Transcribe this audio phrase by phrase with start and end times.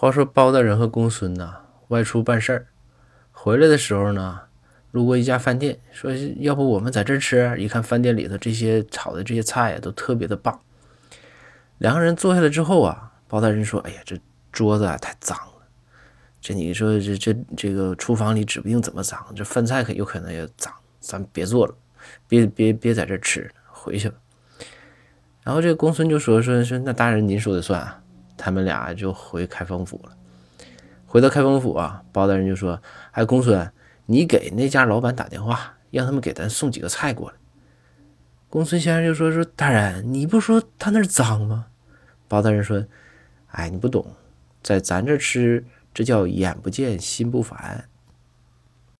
[0.00, 1.56] 话说包大人和公孙呐
[1.88, 2.66] 外出办事儿，
[3.32, 4.42] 回来的时候呢，
[4.92, 7.52] 路过一家饭店，说要不我们在这儿吃？
[7.58, 10.60] 一看饭店里头这些炒的这些菜呀，都特别的棒。
[11.78, 14.16] 两个人坐下来之后啊，包大人说：“哎呀，这
[14.52, 15.66] 桌子啊太脏了，
[16.40, 21.74] 这你说这这这个厨房里指不定怎么脏，这饭菜可有可能也脏，咱别做了，
[22.28, 24.14] 别别别在这儿吃，回去吧。”
[25.42, 28.00] 然后这个公孙就说：“说说那大人您说的算啊。”
[28.48, 30.16] 他们俩就回开封府了。
[31.06, 32.80] 回到开封府啊，包大人就说
[33.12, 33.70] ：“哎，公孙，
[34.06, 37.36] 你给那家老板打电话，让他们给咱送几个菜过来。”
[38.48, 41.66] 公孙先生就说：“说大人，你不说他那儿脏吗？”
[42.26, 42.82] 包大人说
[43.52, 44.14] ：“哎，你不懂，
[44.62, 45.62] 在咱这吃，
[45.92, 47.86] 这叫眼不见心不烦。